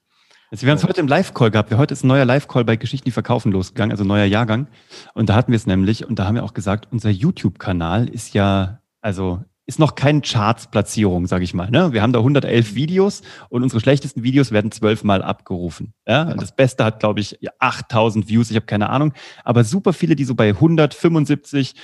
[0.50, 1.74] Also wir haben es heute im Live-Call gehabt.
[1.74, 4.68] Heute ist ein neuer Live-Call bei Geschichten, die verkaufen losgegangen, also neuer Jahrgang.
[5.12, 8.32] Und da hatten wir es nämlich, und da haben wir auch gesagt, unser YouTube-Kanal ist
[8.32, 11.70] ja, also ist noch keine Charts-Platzierung, sage ich mal.
[11.70, 11.92] Ne?
[11.92, 15.92] Wir haben da 111 Videos und unsere schlechtesten Videos werden zwölfmal abgerufen.
[16.06, 16.24] Ja?
[16.24, 19.12] Das Beste hat, glaube ich, 8000 Views, ich habe keine Ahnung.
[19.44, 21.74] Aber super viele, die so bei 175,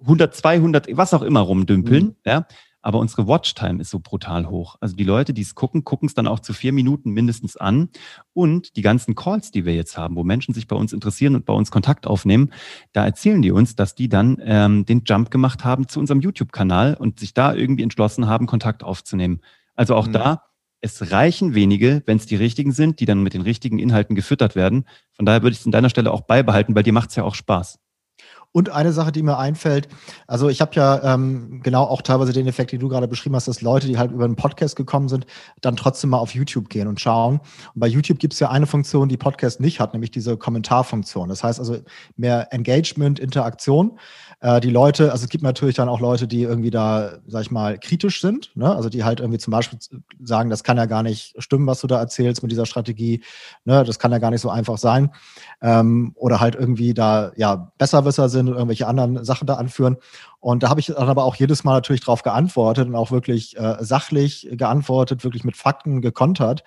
[0.00, 2.04] 100, 200, was auch immer rumdümpeln.
[2.04, 2.16] Mhm.
[2.24, 2.46] Ja?
[2.84, 4.76] Aber unsere Watchtime ist so brutal hoch.
[4.78, 7.88] Also die Leute, die es gucken, gucken es dann auch zu vier Minuten mindestens an.
[8.34, 11.46] Und die ganzen Calls, die wir jetzt haben, wo Menschen sich bei uns interessieren und
[11.46, 12.52] bei uns Kontakt aufnehmen,
[12.92, 16.94] da erzählen die uns, dass die dann ähm, den Jump gemacht haben zu unserem YouTube-Kanal
[16.94, 19.40] und sich da irgendwie entschlossen haben, Kontakt aufzunehmen.
[19.74, 20.12] Also auch mhm.
[20.12, 20.42] da,
[20.82, 24.56] es reichen wenige, wenn es die richtigen sind, die dann mit den richtigen Inhalten gefüttert
[24.56, 24.84] werden.
[25.12, 27.24] Von daher würde ich es an deiner Stelle auch beibehalten, weil dir macht es ja
[27.24, 27.78] auch Spaß.
[28.56, 29.88] Und eine Sache, die mir einfällt,
[30.28, 33.48] also ich habe ja ähm, genau auch teilweise den Effekt, den du gerade beschrieben hast,
[33.48, 35.26] dass Leute, die halt über einen Podcast gekommen sind,
[35.60, 37.40] dann trotzdem mal auf YouTube gehen und schauen.
[37.74, 41.28] Und bei YouTube gibt es ja eine Funktion, die Podcast nicht hat, nämlich diese Kommentarfunktion.
[41.28, 41.78] Das heißt also
[42.16, 43.98] mehr Engagement, Interaktion.
[44.44, 47.50] Äh, die Leute, also es gibt natürlich dann auch Leute, die irgendwie da, sag ich
[47.50, 48.54] mal, kritisch sind.
[48.54, 48.76] Ne?
[48.76, 49.78] Also die halt irgendwie zum Beispiel
[50.22, 53.24] sagen, das kann ja gar nicht stimmen, was du da erzählst mit dieser Strategie.
[53.64, 53.84] Ne?
[53.84, 55.12] Das kann ja gar nicht so einfach sein.
[55.62, 59.96] Ähm, oder halt irgendwie da ja Besserwisser sind und irgendwelche anderen Sachen da anführen.
[60.40, 63.56] Und da habe ich dann aber auch jedes Mal natürlich drauf geantwortet und auch wirklich
[63.56, 66.64] äh, sachlich geantwortet, wirklich mit Fakten gekontert.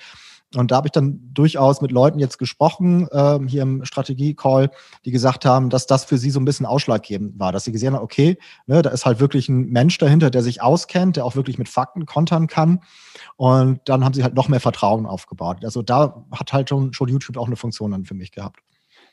[0.55, 4.71] Und da habe ich dann durchaus mit Leuten jetzt gesprochen, äh, hier im Strategie-Call,
[5.03, 7.93] die gesagt haben, dass das für sie so ein bisschen ausschlaggebend war, dass sie gesehen
[7.93, 11.35] haben, okay, ne, da ist halt wirklich ein Mensch dahinter, der sich auskennt, der auch
[11.35, 12.79] wirklich mit Fakten kontern kann.
[13.35, 15.65] Und dann haben sie halt noch mehr Vertrauen aufgebaut.
[15.65, 18.61] Also da hat halt schon, schon YouTube auch eine Funktion dann für mich gehabt.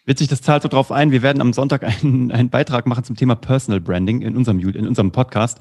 [0.07, 1.13] Witzig, das zahlt so drauf ein.
[1.13, 4.87] Wir werden am Sonntag einen, einen Beitrag machen zum Thema Personal Branding in unserem, in
[4.87, 5.61] unserem Podcast,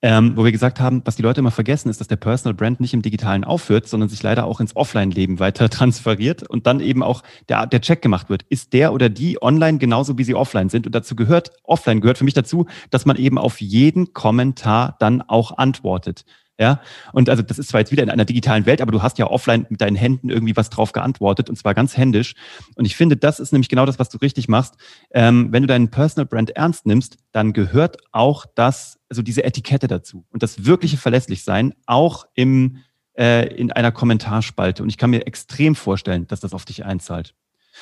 [0.00, 2.78] ähm, wo wir gesagt haben, was die Leute immer vergessen, ist, dass der Personal Brand
[2.78, 7.02] nicht im Digitalen aufhört, sondern sich leider auch ins Offline-Leben weiter transferiert und dann eben
[7.02, 8.44] auch der, der Check gemacht wird.
[8.48, 10.86] Ist der oder die online genauso, wie sie offline sind?
[10.86, 15.20] Und dazu gehört, offline gehört für mich dazu, dass man eben auf jeden Kommentar dann
[15.20, 16.24] auch antwortet.
[16.60, 16.82] Ja,
[17.14, 19.26] und also das ist zwar jetzt wieder in einer digitalen Welt, aber du hast ja
[19.26, 22.34] offline mit deinen Händen irgendwie was drauf geantwortet und zwar ganz händisch.
[22.74, 24.74] Und ich finde, das ist nämlich genau das, was du richtig machst.
[25.10, 29.88] Ähm, wenn du deinen Personal Brand ernst nimmst, dann gehört auch das, also diese Etikette
[29.88, 32.82] dazu und das wirkliche Verlässlichsein auch im
[33.18, 34.82] äh, in einer Kommentarspalte.
[34.82, 37.34] Und ich kann mir extrem vorstellen, dass das auf dich einzahlt.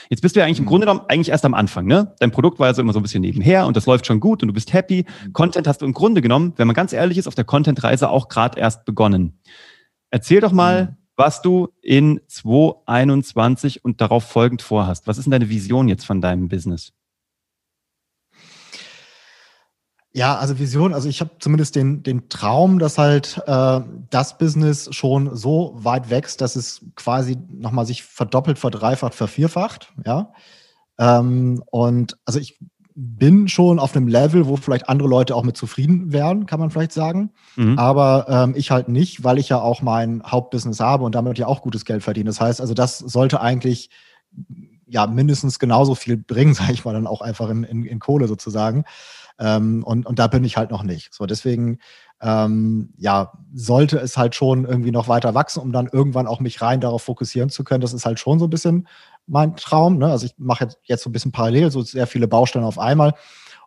[0.09, 0.69] Jetzt bist du ja eigentlich im mhm.
[0.69, 2.15] Grunde genommen eigentlich erst am Anfang, ne?
[2.19, 4.43] Dein Produkt war ja so immer so ein bisschen nebenher und das läuft schon gut
[4.43, 5.05] und du bist happy.
[5.25, 5.33] Mhm.
[5.33, 8.29] Content hast du im Grunde genommen, wenn man ganz ehrlich ist, auf der Content-Reise auch
[8.29, 9.41] gerade erst begonnen.
[10.11, 10.97] Erzähl doch mal, mhm.
[11.17, 15.07] was du in 2021 und darauf folgend vorhast.
[15.07, 16.93] Was ist denn deine Vision jetzt von deinem Business?
[20.13, 24.89] Ja, also Vision, also ich habe zumindest den, den Traum, dass halt äh, das Business
[24.93, 29.93] schon so weit wächst, dass es quasi nochmal sich verdoppelt, verdreifacht, vervierfacht.
[30.07, 30.33] Ja.
[30.99, 32.59] Ähm, und also ich
[33.01, 36.71] bin schon auf einem Level, wo vielleicht andere Leute auch mit zufrieden wären, kann man
[36.71, 37.31] vielleicht sagen.
[37.55, 37.79] Mhm.
[37.79, 41.47] Aber ähm, ich halt nicht, weil ich ja auch mein Hauptbusiness habe und damit ja
[41.47, 42.31] auch gutes Geld verdiene.
[42.31, 43.91] Das heißt, also das sollte eigentlich
[44.89, 48.27] ja mindestens genauso viel bringen, sage ich mal, dann auch einfach in, in, in Kohle
[48.27, 48.85] sozusagen.
[49.39, 51.15] Ähm, und, und da bin ich halt noch nicht.
[51.15, 51.79] So, deswegen,
[52.21, 56.61] ähm, ja, sollte es halt schon irgendwie noch weiter wachsen, um dann irgendwann auch mich
[56.61, 57.81] rein darauf fokussieren zu können.
[57.81, 58.89] Das ist halt schon so ein bisschen
[59.27, 59.99] mein Traum.
[59.99, 60.11] Ne?
[60.11, 63.15] Also ich mache jetzt, jetzt so ein bisschen parallel, so sehr viele Baustellen auf einmal.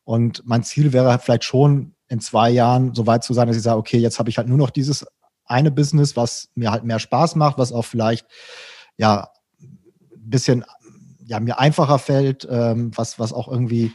[0.03, 3.55] Und mein Ziel wäre halt vielleicht schon in zwei Jahren so weit zu sein, dass
[3.55, 5.05] ich sage, okay, jetzt habe ich halt nur noch dieses
[5.45, 8.25] eine Business, was mir halt mehr Spaß macht, was auch vielleicht
[8.97, 9.29] ja
[9.61, 10.65] ein bisschen
[11.25, 13.93] ja, mir einfacher fällt, ähm, was, was auch irgendwie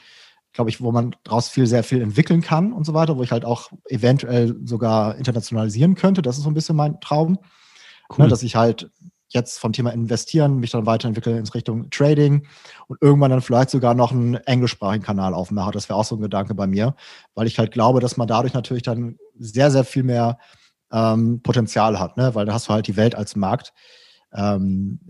[0.56, 3.30] glaube ich, wo man daraus viel, sehr viel entwickeln kann und so weiter, wo ich
[3.30, 6.22] halt auch eventuell sogar internationalisieren könnte.
[6.22, 7.32] Das ist so ein bisschen mein Traum.
[7.32, 7.38] Ne,
[8.10, 8.24] cool.
[8.24, 8.90] Ne, dass ich halt
[9.28, 12.46] jetzt vom Thema Investieren mich dann weiterentwickle in Richtung Trading
[12.88, 15.72] und irgendwann dann vielleicht sogar noch einen englischsprachigen Kanal aufmache.
[15.72, 16.94] Das wäre auch so ein Gedanke bei mir,
[17.34, 20.38] weil ich halt glaube, dass man dadurch natürlich dann sehr, sehr viel mehr
[20.90, 22.34] ähm, Potenzial hat, ne?
[22.34, 23.72] weil da hast du halt die Welt als Markt.
[24.32, 25.00] Ähm,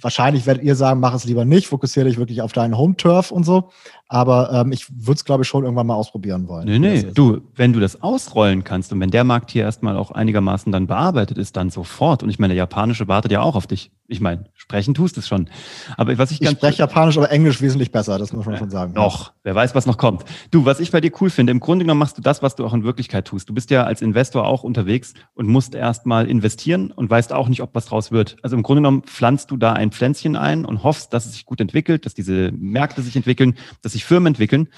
[0.00, 3.44] wahrscheinlich werdet ihr sagen, mach es lieber nicht, fokussiere dich wirklich auf deinen Home-Turf und
[3.44, 3.70] so.
[4.08, 6.66] Aber ähm, ich würde es, glaube ich, schon irgendwann mal ausprobieren wollen.
[6.66, 10.10] Nee, nee, du, wenn du das ausrollen kannst und wenn der Markt hier erstmal auch
[10.10, 12.22] einigermaßen dann bearbeitet ist, dann sofort.
[12.22, 13.90] Und ich meine, der japanische wartet ja auch auf dich.
[14.06, 15.48] Ich meine, sprechen tust es schon.
[15.96, 18.92] Aber was ich, ich spreche Japanisch, aber Englisch wesentlich besser, das muss man schon sagen.
[18.92, 20.26] Noch, wer weiß, was noch kommt.
[20.50, 22.66] Du, was ich bei dir cool finde, im Grunde genommen machst du das, was du
[22.66, 23.48] auch in Wirklichkeit tust.
[23.48, 27.62] Du bist ja als Investor auch unterwegs und musst erstmal investieren und weißt auch nicht,
[27.62, 28.36] ob was draus wird.
[28.42, 31.46] Also im Grunde genommen pflanzt du da ein Pflänzchen ein und hoffst, dass es sich
[31.46, 34.68] gut entwickelt, dass diese Märkte sich entwickeln, dass sich Firmen entwickeln.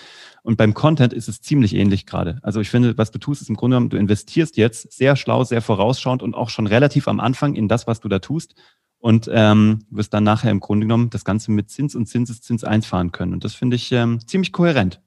[0.43, 2.39] Und beim Content ist es ziemlich ähnlich gerade.
[2.43, 5.43] Also ich finde, was du tust, ist im Grunde genommen, du investierst jetzt sehr schlau,
[5.43, 8.55] sehr vorausschauend und auch schon relativ am Anfang in das, was du da tust
[9.01, 13.11] und ähm, wirst dann nachher im Grunde genommen das Ganze mit Zins und Zinseszins einfahren
[13.11, 13.33] können.
[13.33, 15.01] Und das finde ich ähm, ziemlich kohärent.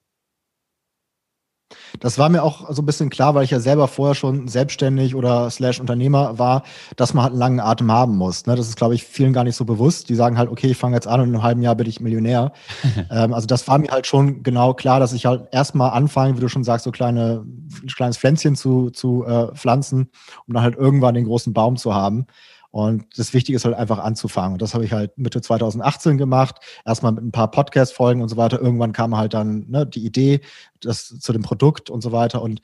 [1.99, 5.15] Das war mir auch so ein bisschen klar, weil ich ja selber vorher schon selbstständig
[5.15, 6.63] oder slash Unternehmer war,
[6.95, 8.45] dass man halt einen langen Atem haben muss.
[8.45, 8.55] Ne?
[8.55, 10.09] Das ist, glaube ich, vielen gar nicht so bewusst.
[10.09, 11.99] Die sagen halt, okay, ich fange jetzt an und in einem halben Jahr bin ich
[11.99, 12.51] Millionär.
[13.11, 16.41] ähm, also das war mir halt schon genau klar, dass ich halt erstmal anfange, wie
[16.41, 20.09] du schon sagst, so kleine, ein kleines Pflänzchen zu, zu äh, pflanzen,
[20.47, 22.25] um dann halt irgendwann den großen Baum zu haben.
[22.71, 24.53] Und das Wichtige ist halt einfach anzufangen.
[24.53, 26.57] Und das habe ich halt Mitte 2018 gemacht.
[26.85, 28.61] Erstmal mit ein paar Podcast-Folgen und so weiter.
[28.61, 30.41] Irgendwann kam halt dann ne, die Idee
[30.79, 32.41] das, zu dem Produkt und so weiter.
[32.43, 32.61] Und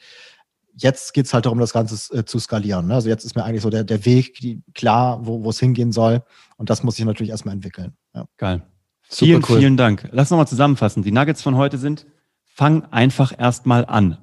[0.76, 2.88] jetzt geht es halt darum, das Ganze äh, zu skalieren.
[2.88, 2.96] Ne?
[2.96, 6.24] Also jetzt ist mir eigentlich so der, der Weg die, klar, wo es hingehen soll.
[6.58, 7.94] Und das muss ich natürlich erstmal entwickeln.
[8.14, 8.26] Ja.
[8.38, 8.62] Geil.
[9.10, 9.60] Super vielen, cool.
[9.60, 10.08] vielen Dank.
[10.12, 11.02] Lass nochmal zusammenfassen.
[11.04, 12.06] Die Nuggets von heute sind,
[12.44, 14.18] fang einfach erstmal an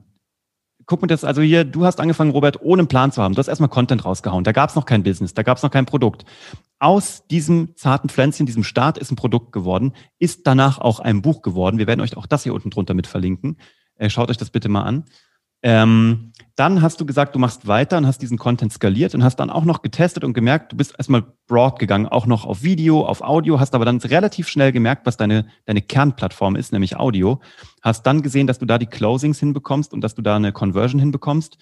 [0.87, 3.35] guck mir das, also hier, du hast angefangen, Robert, ohne einen Plan zu haben.
[3.35, 4.45] Du hast erstmal Content rausgehauen.
[4.45, 6.25] Da gab es noch kein Business, da gab es noch kein Produkt.
[6.79, 11.43] Aus diesem zarten Pflänzchen, diesem Start ist ein Produkt geworden, ist danach auch ein Buch
[11.43, 11.79] geworden.
[11.79, 13.59] Wir werden euch auch das hier unten drunter mit verlinken.
[13.97, 15.05] Äh, schaut euch das bitte mal an.
[15.63, 19.37] Ähm, dann hast du gesagt, du machst weiter und hast diesen Content skaliert und hast
[19.37, 23.07] dann auch noch getestet und gemerkt, du bist erstmal broad gegangen, auch noch auf Video,
[23.07, 27.41] auf Audio, hast aber dann relativ schnell gemerkt, was deine, deine Kernplattform ist, nämlich Audio.
[27.81, 31.01] Hast dann gesehen, dass du da die Closings hinbekommst und dass du da eine Conversion
[31.01, 31.57] hinbekommst.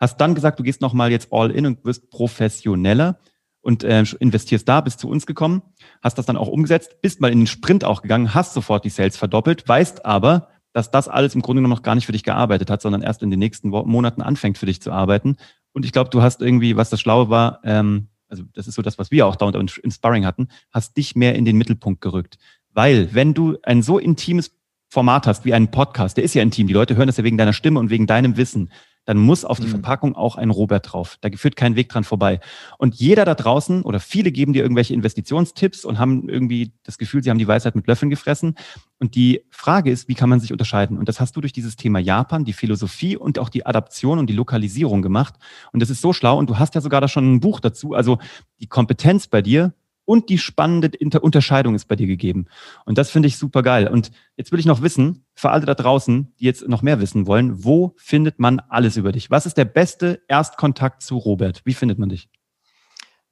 [0.00, 3.18] Hast dann gesagt, du gehst nochmal jetzt all in und wirst professioneller
[3.60, 5.62] und äh, investierst da, bist zu uns gekommen,
[6.02, 8.90] hast das dann auch umgesetzt, bist mal in den Sprint auch gegangen, hast sofort die
[8.90, 12.22] Sales verdoppelt, weißt aber, dass das alles im Grunde genommen noch gar nicht für dich
[12.22, 15.36] gearbeitet hat, sondern erst in den nächsten Monaten anfängt für dich zu arbeiten.
[15.72, 18.82] Und ich glaube, du hast irgendwie, was das Schlaue war, ähm, also das ist so
[18.82, 22.38] das, was wir auch dauernd im Sparring hatten, hast dich mehr in den Mittelpunkt gerückt.
[22.70, 24.56] Weil, wenn du ein so intimes
[24.88, 27.36] Format hast wie einen Podcast, der ist ja intim, die Leute hören das ja wegen
[27.36, 28.70] deiner Stimme und wegen deinem Wissen
[29.04, 29.70] dann muss auf die mhm.
[29.70, 31.16] Verpackung auch ein Robert drauf.
[31.20, 32.40] Da führt kein Weg dran vorbei.
[32.78, 37.22] Und jeder da draußen oder viele geben dir irgendwelche Investitionstipps und haben irgendwie das Gefühl,
[37.22, 38.54] sie haben die Weisheit mit Löffeln gefressen.
[38.98, 40.98] Und die Frage ist, wie kann man sich unterscheiden?
[40.98, 44.28] Und das hast du durch dieses Thema Japan, die Philosophie und auch die Adaption und
[44.28, 45.34] die Lokalisierung gemacht.
[45.72, 46.38] Und das ist so schlau.
[46.38, 47.94] Und du hast ja sogar da schon ein Buch dazu.
[47.94, 48.18] Also
[48.60, 52.46] die Kompetenz bei dir und die spannende Inter Unterscheidung ist bei dir gegeben.
[52.84, 53.88] Und das finde ich super geil.
[53.88, 57.26] Und jetzt will ich noch wissen, für alle da draußen, die jetzt noch mehr wissen
[57.26, 59.30] wollen, wo findet man alles über dich?
[59.30, 61.62] Was ist der beste Erstkontakt zu Robert?
[61.64, 62.28] Wie findet man dich?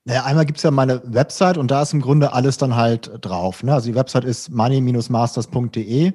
[0.04, 3.10] Naja, einmal gibt es ja meine Website und da ist im Grunde alles dann halt
[3.20, 3.62] drauf.
[3.62, 3.74] Ne?
[3.74, 6.12] Also die Website ist money-masters.de.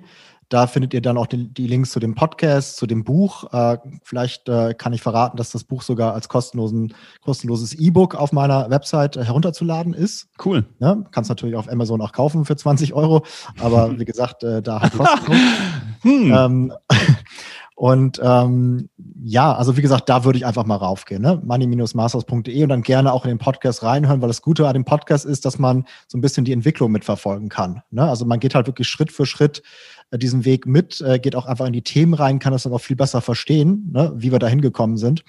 [0.50, 3.52] Da findet ihr dann auch die, die, Links zu dem Podcast, zu dem Buch.
[3.52, 8.32] Äh, vielleicht äh, kann ich verraten, dass das Buch sogar als kostenlosen, kostenloses E-Book auf
[8.32, 10.28] meiner Website äh, herunterzuladen ist.
[10.44, 10.66] Cool.
[10.80, 13.24] Ja, kannst natürlich auf Amazon auch kaufen für 20 Euro,
[13.60, 15.40] aber wie gesagt, äh, da halt kostenlos.
[16.02, 16.34] hm.
[16.34, 16.74] ähm,
[17.76, 18.90] und ähm,
[19.24, 21.42] ja, also wie gesagt, da würde ich einfach mal raufgehen, ne?
[21.44, 25.26] money-masters.de und dann gerne auch in den Podcast reinhören, weil das Gute an dem Podcast
[25.26, 27.82] ist, dass man so ein bisschen die Entwicklung mitverfolgen kann.
[27.90, 28.08] Ne?
[28.08, 29.64] Also man geht halt wirklich Schritt für Schritt
[30.12, 32.82] diesen Weg mit, äh, geht auch einfach in die Themen rein, kann das dann auch
[32.82, 34.14] viel besser verstehen, ne?
[34.16, 35.24] wie wir da hingekommen sind.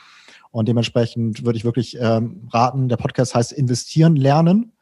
[0.50, 4.72] Und dementsprechend würde ich wirklich ähm, raten, der Podcast heißt Investieren lernen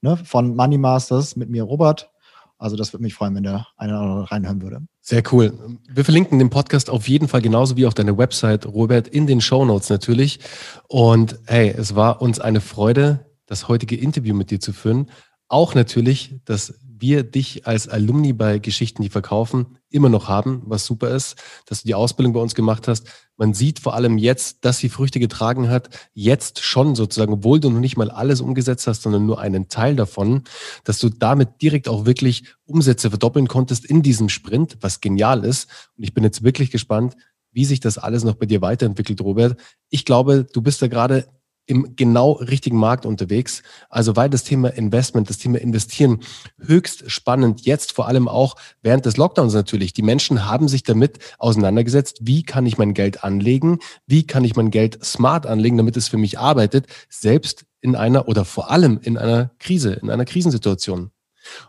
[0.00, 0.16] ne?
[0.16, 2.10] von Money Masters mit mir, Robert.
[2.58, 4.82] Also das würde mich freuen, wenn der eine oder andere reinhören würde.
[5.00, 5.78] Sehr cool.
[5.88, 9.40] Wir verlinken den Podcast auf jeden Fall genauso wie auch deine Website, Robert, in den
[9.40, 10.40] Show Notes natürlich.
[10.86, 15.10] Und hey, es war uns eine Freude, das heutige Interview mit dir zu führen.
[15.50, 20.86] Auch natürlich, dass wir dich als Alumni bei Geschichten, die verkaufen, immer noch haben, was
[20.86, 21.34] super ist,
[21.66, 23.08] dass du die Ausbildung bei uns gemacht hast.
[23.36, 27.68] Man sieht vor allem jetzt, dass sie Früchte getragen hat, jetzt schon sozusagen, obwohl du
[27.68, 30.44] noch nicht mal alles umgesetzt hast, sondern nur einen Teil davon,
[30.84, 35.68] dass du damit direkt auch wirklich Umsätze verdoppeln konntest in diesem Sprint, was genial ist.
[35.96, 37.16] Und ich bin jetzt wirklich gespannt,
[37.50, 39.58] wie sich das alles noch bei dir weiterentwickelt, Robert.
[39.88, 41.26] Ich glaube, du bist da gerade
[41.70, 43.62] im genau richtigen Markt unterwegs.
[43.88, 46.20] Also weil das Thema Investment, das Thema Investieren
[46.58, 49.92] höchst spannend, jetzt vor allem auch während des Lockdowns natürlich.
[49.92, 54.56] Die Menschen haben sich damit auseinandergesetzt, wie kann ich mein Geld anlegen, wie kann ich
[54.56, 58.98] mein Geld smart anlegen, damit es für mich arbeitet, selbst in einer oder vor allem
[59.02, 61.12] in einer Krise, in einer Krisensituation.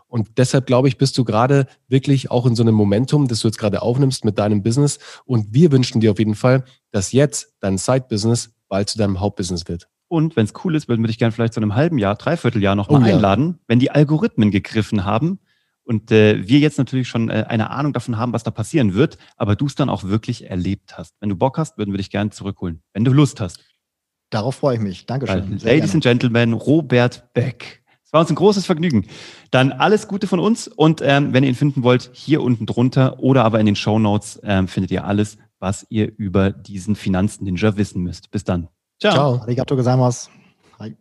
[0.06, 3.48] Und deshalb glaube ich, bist du gerade wirklich auch in so einem Momentum, das du
[3.48, 4.98] jetzt gerade aufnimmst mit deinem Business.
[5.24, 9.68] Und wir wünschen dir auf jeden Fall, dass jetzt dein Side-Business bald zu deinem Hauptbusiness
[9.68, 9.88] wird.
[10.12, 12.74] Und wenn es cool ist, würden wir dich gerne vielleicht zu einem halben Jahr, Dreivierteljahr
[12.74, 13.14] nochmal oh, ja.
[13.14, 15.38] einladen, wenn die Algorithmen gegriffen haben
[15.84, 19.16] und äh, wir jetzt natürlich schon äh, eine Ahnung davon haben, was da passieren wird,
[19.38, 21.14] aber du es dann auch wirklich erlebt hast.
[21.20, 23.64] Wenn du Bock hast, würden wir dich gerne zurückholen, wenn du Lust hast.
[24.28, 25.06] Darauf freue ich mich.
[25.06, 25.62] Dankeschön.
[25.62, 25.92] Weil, Ladies gerne.
[25.94, 27.82] and Gentlemen, Robert Beck.
[28.04, 29.06] Es war uns ein großes Vergnügen.
[29.50, 33.18] Dann alles Gute von uns und ähm, wenn ihr ihn finden wollt, hier unten drunter
[33.20, 37.78] oder aber in den Show Notes ähm, findet ihr alles, was ihr über diesen Finanzen-Ninja
[37.78, 38.30] wissen müsst.
[38.30, 38.68] Bis dann.
[39.02, 39.12] Ciao.
[39.12, 39.42] Ciao.
[39.42, 40.30] Arigato gozaimasu.
[40.78, 40.94] Hi.